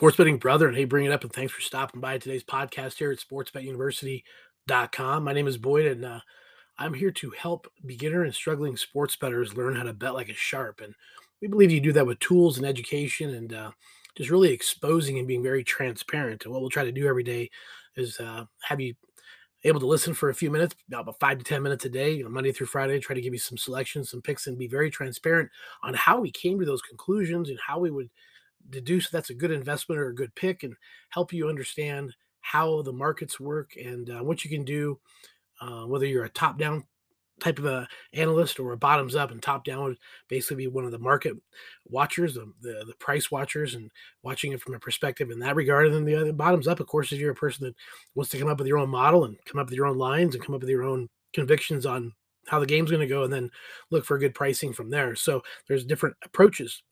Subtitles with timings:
[0.00, 0.66] sports betting brother.
[0.66, 1.24] And hey, bring it up.
[1.24, 5.22] And thanks for stopping by today's podcast here at sportsbetuniversity.com.
[5.22, 6.20] My name is Boyd, and uh,
[6.78, 10.34] I'm here to help beginner and struggling sports bettors learn how to bet like a
[10.34, 10.80] sharp.
[10.80, 10.94] And
[11.42, 13.72] we believe you do that with tools and education and uh,
[14.16, 16.46] just really exposing and being very transparent.
[16.46, 17.50] And what we'll try to do every day
[17.94, 18.94] is uh, have you
[19.64, 22.24] able to listen for a few minutes, about five to 10 minutes a day, you
[22.24, 24.90] know, Monday through Friday, try to give you some selections, some picks, and be very
[24.90, 25.50] transparent
[25.82, 28.08] on how we came to those conclusions and how we would
[28.68, 30.74] deduce that's a good investment or a good pick and
[31.10, 34.98] help you understand how the markets work and uh, what you can do,
[35.60, 36.84] uh, whether you're a top down
[37.40, 40.84] type of a analyst or a bottoms up and top down would basically be one
[40.84, 41.34] of the market
[41.86, 43.90] watchers the, the, the price watchers and
[44.22, 45.86] watching it from a perspective in that regard.
[45.86, 47.74] And then the other bottoms up of course if you're a person that
[48.14, 50.34] wants to come up with your own model and come up with your own lines
[50.34, 52.12] and come up with your own convictions on
[52.46, 53.50] how the game's going to go and then
[53.90, 55.14] look for good pricing from there.
[55.14, 56.82] So there's different approaches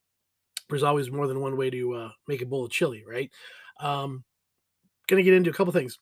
[0.69, 3.30] there's always more than one way to uh, make a bowl of chili, right?
[3.80, 4.24] Um,
[5.08, 5.98] gonna get into a couple things.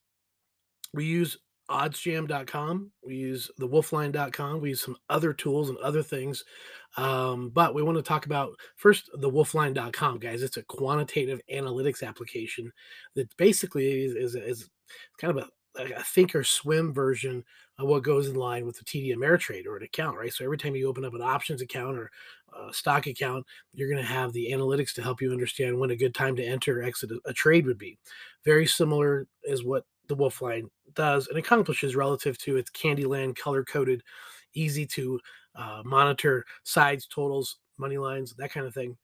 [0.94, 1.36] We use
[1.70, 6.44] oddsjam.com, we use the wolfline.com, we use some other tools and other things.
[6.96, 10.42] Um, but we want to talk about first the wolfline.com, guys.
[10.42, 12.72] It's a quantitative analytics application
[13.16, 14.70] that basically is, is, is
[15.18, 15.48] kind of a
[15.78, 17.44] a thinkorswim version
[17.78, 20.32] of what goes in line with the TD Ameritrade or an account, right?
[20.32, 22.10] So every time you open up an options account or
[22.68, 25.96] a stock account, you're going to have the analytics to help you understand when a
[25.96, 27.98] good time to enter or exit a, trade would be.
[28.44, 33.64] Very similar is what the Wolf Line does and accomplishes relative to its Candyland color
[33.64, 34.02] coded,
[34.54, 35.20] easy to
[35.54, 38.96] uh, monitor sides, totals, money lines, that kind of thing.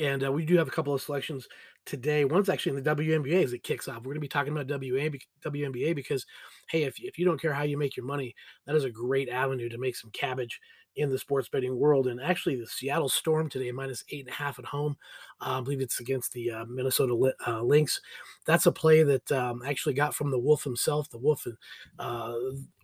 [0.00, 1.46] And uh, we do have a couple of selections
[1.86, 2.24] today.
[2.24, 3.98] One's actually in the WNBA as it kicks off.
[3.98, 6.26] We're going to be talking about WNBA, because,
[6.68, 8.34] hey, if, if you don't care how you make your money,
[8.66, 10.60] that is a great avenue to make some cabbage
[10.96, 12.06] in the sports betting world.
[12.06, 14.96] And actually, the Seattle Storm today, minus eight and a half at home.
[15.40, 18.00] Uh, I believe it's against the uh, Minnesota uh, Lynx.
[18.46, 21.10] That's a play that um, actually got from the Wolf himself.
[21.10, 21.56] The Wolf, and
[21.98, 22.34] uh,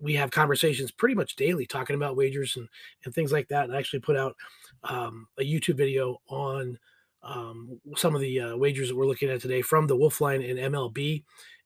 [0.00, 2.68] we have conversations pretty much daily talking about wagers and,
[3.04, 3.64] and things like that.
[3.64, 4.36] And I actually put out
[4.84, 6.78] um, a YouTube video on
[7.22, 10.42] um, some of the uh, wagers that we're looking at today from the Wolf line
[10.42, 11.24] and MLB.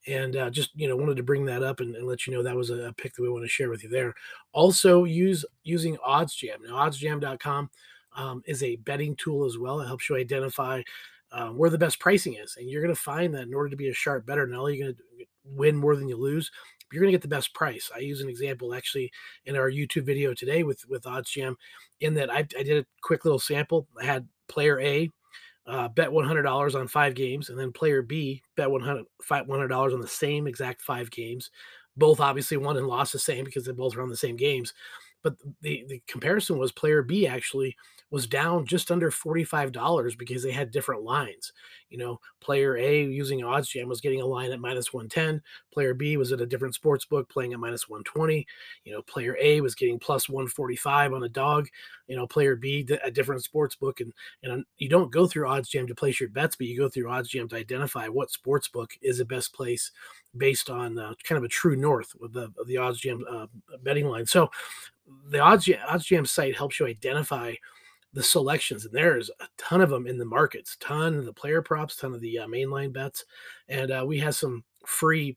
[0.08, 2.40] And uh, just you know wanted to bring that up and, and, let you know
[2.42, 4.14] that was a, pick that we want to share with you there.
[4.52, 6.58] Also use using OddsJam.
[6.64, 7.70] Now OddsJam.com
[8.14, 9.80] um, is a betting tool as well.
[9.80, 10.82] It helps you identify
[11.32, 13.76] uh, where the best pricing is, and you're going to find that in order to
[13.76, 15.02] be a sharp bettor, not only are going to
[15.44, 16.52] win more than you lose,
[16.92, 17.90] you're going to get the best price.
[17.94, 19.10] I use an example actually
[19.44, 21.56] in our YouTube video today with with OddsJam,
[22.00, 23.88] in that I, I did a quick little sample.
[24.00, 25.10] I had player A
[25.66, 30.08] uh, bet $100 on five games, and then player B bet $100, $100 on the
[30.08, 31.50] same exact five games.
[31.96, 34.74] Both obviously won and lost the same because they both were on the same games.
[35.26, 37.76] But the, the comparison was player B actually
[38.10, 41.52] was down just under $45 because they had different lines.
[41.90, 45.42] You know, player A using OddsJam was getting a line at minus 110.
[45.72, 48.46] Player B was at a different sports book playing at minus 120.
[48.84, 51.66] You know, player A was getting plus 145 on a dog.
[52.06, 53.98] You know, player B a different sports book.
[53.98, 54.12] And,
[54.44, 57.50] and you don't go through OddsJam to place your bets, but you go through OddsJam
[57.50, 59.90] to identify what sports book is the best place
[60.36, 63.46] based on uh, kind of a true north of the, the OddsJam uh,
[63.82, 64.26] betting line.
[64.26, 64.50] So
[65.28, 67.54] the OddsJam, OddsJam site helps you identify–
[68.16, 71.60] the selections, and there's a ton of them in the markets, ton of the player
[71.60, 73.26] props, ton of the uh, mainline bets,
[73.68, 75.36] and uh, we have some free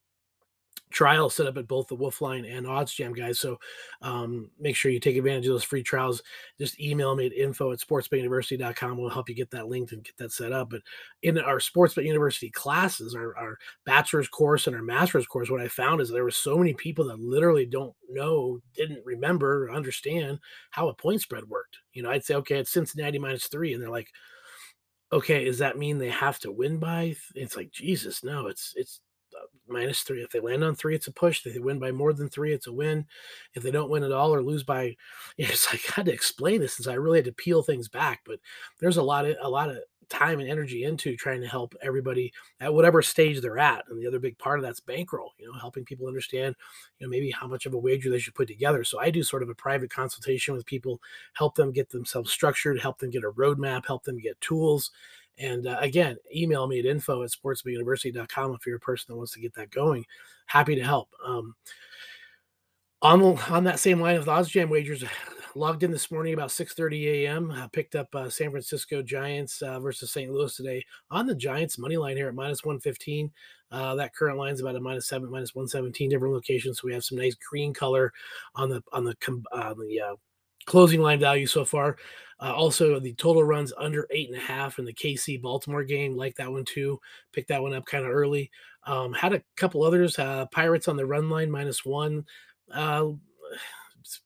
[0.92, 3.40] trials set up at both the Wolfline and OddsJam guys.
[3.40, 3.60] So
[4.02, 6.22] um, make sure you take advantage of those free trials.
[6.60, 8.98] Just email me at info at sportsbetuniversity.com.
[8.98, 10.72] We'll help you get that linked and get that set up.
[10.72, 10.82] But
[11.22, 15.68] in our Sportsbet University classes, our, our bachelor's course and our master's course, what I
[15.68, 20.40] found is there were so many people that literally don't know, didn't remember, or understand
[20.72, 21.78] how a point spread worked.
[21.94, 23.74] You know, I'd say, okay, it's Cincinnati minus three.
[23.74, 24.10] And they're like,
[25.12, 27.16] okay, does that mean they have to win by?
[27.36, 29.02] It's like, Jesus, no, it's, it's,
[29.70, 30.22] minus three.
[30.22, 31.46] If they land on three, it's a push.
[31.46, 33.06] If they win by more than three, it's a win.
[33.54, 34.96] If they don't win at all or lose by,
[35.38, 38.22] it's like I had to explain this since I really had to peel things back.
[38.26, 38.40] But
[38.80, 39.78] there's a lot of a lot of
[40.10, 43.86] time and energy into trying to help everybody at whatever stage they're at.
[43.90, 46.56] And the other big part of that's bankroll, you know, helping people understand,
[47.00, 48.84] you know, maybe how much of a wager they should put together.
[48.84, 51.02] So I do sort of a private consultation with people,
[51.34, 54.92] help them get themselves structured, help them get a roadmap, help them get tools
[55.40, 59.32] and uh, again, email me at info at sportsbetuniversity.com if you're a person that wants
[59.34, 60.06] to get that going.
[60.46, 61.10] Happy to help.
[61.26, 61.56] Um,
[63.02, 65.04] on, on that same line of the OddsJam wagers,
[65.56, 67.52] logged in this morning about 6.30 a.m.
[67.52, 70.32] I picked up uh, San Francisco Giants uh, versus St.
[70.32, 73.32] Louis today on the Giants money line here at minus 115.
[73.72, 76.80] Uh, that current line is about a minus seven, minus 117 different locations.
[76.80, 78.12] So we have some nice green color
[78.56, 79.16] on the on the
[79.52, 80.16] on the uh,
[80.66, 81.98] closing line value so far.
[82.40, 86.16] Uh, also, the total runs under eight and a half in the KC Baltimore game.
[86.16, 87.00] Like that one too.
[87.34, 88.50] Picked that one up kind of early.
[88.86, 90.18] Um, had a couple others.
[90.18, 92.26] Uh, Pirates on the run line minus one.
[92.74, 93.08] Uh,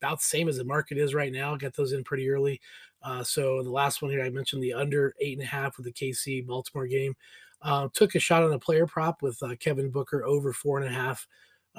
[0.01, 1.55] about the same as the market is right now.
[1.55, 2.59] Got those in pretty early.
[3.01, 5.85] Uh, so the last one here, I mentioned the under eight and a half with
[5.85, 7.15] the KC Baltimore game.
[7.61, 10.87] Uh, took a shot on a player prop with uh, Devin Booker over four and
[10.87, 11.27] a half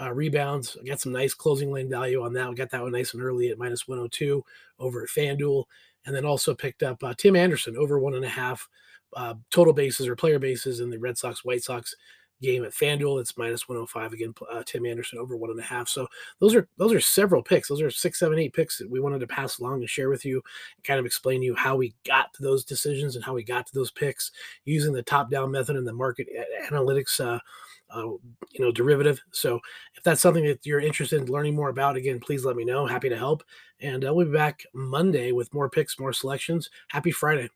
[0.01, 0.77] uh, rebounds.
[0.87, 2.49] Got some nice closing line value on that.
[2.49, 4.45] We got that one nice and early at minus 102
[4.79, 5.65] over at FanDuel.
[6.07, 8.69] And then also picked up uh, Tim Anderson over one and a half
[9.15, 11.95] uh, total bases or player bases in the Red Sox White Sox
[12.45, 13.21] game at FanDuel.
[13.21, 14.35] It's minus 105 again.
[14.51, 15.89] Uh, Tim Anderson over one and a half.
[15.89, 16.07] So
[16.41, 17.69] those are those are several picks.
[17.69, 20.25] Those are six, seven, eight picks that we wanted to pass along and share with
[20.25, 20.43] you,
[20.77, 23.43] and kind of explain to you how we got to those decisions and how we
[23.43, 24.31] got to those picks
[24.65, 26.29] using the top down method and the market
[26.71, 27.21] analytics.
[27.21, 27.39] Uh,
[27.95, 28.07] uh,
[28.51, 29.23] you know, derivative.
[29.31, 29.61] So
[29.95, 32.87] if that's something that you're interested in learning more about, again, please let me know.
[32.87, 33.45] Happy to help.
[33.81, 36.71] And uh, we'll be back Monday with more picks, more selections.
[36.89, 37.51] Happy Friday.